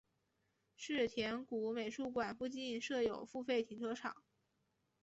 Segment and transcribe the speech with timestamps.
[0.75, 4.15] 世田谷美术馆附近设有付费停车场。